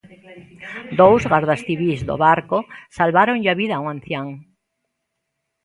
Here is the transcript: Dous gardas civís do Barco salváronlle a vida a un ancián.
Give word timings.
Dous 0.99 1.23
gardas 1.31 1.63
civís 1.67 1.99
do 2.09 2.15
Barco 2.25 2.57
salváronlle 2.97 3.49
a 3.51 3.59
vida 3.61 3.73
a 3.75 3.81
un 3.83 3.87
ancián. 3.95 4.27